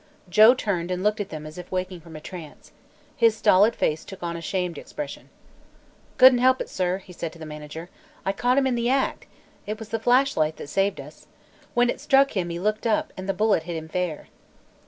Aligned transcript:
Joe 0.29 0.55
turned 0.55 0.89
and 0.89 1.03
looked 1.03 1.19
at 1.19 1.29
them 1.29 1.45
as 1.45 1.59
if 1.59 1.71
waking 1.71 2.01
from 2.01 2.15
a 2.15 2.19
trance. 2.19 2.71
His 3.15 3.37
stolid 3.37 3.75
face 3.75 4.03
took 4.03 4.23
on 4.23 4.35
a 4.35 4.41
shamed 4.41 4.79
expression. 4.79 5.29
"Couldn't 6.17 6.39
help 6.39 6.59
it, 6.59 6.69
sir," 6.69 6.97
he 6.97 7.13
said 7.13 7.31
to 7.33 7.37
the 7.37 7.45
manager. 7.45 7.87
"I 8.25 8.31
caught 8.31 8.57
him 8.57 8.65
in 8.65 8.73
the 8.73 8.89
act. 8.89 9.27
It 9.67 9.77
was 9.77 9.89
the 9.89 9.99
flashlight 9.99 10.55
that 10.55 10.69
saved 10.69 10.99
us. 10.99 11.27
When 11.75 11.87
it 11.87 12.01
struck 12.01 12.35
him 12.35 12.49
he 12.49 12.57
looked 12.57 12.87
up 12.87 13.13
and 13.15 13.29
the 13.29 13.33
bullet 13.35 13.61
hit 13.61 13.75
him 13.75 13.89
fair." 13.89 14.25